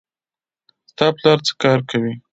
[0.91, 2.13] ستا پلار څه کار کوي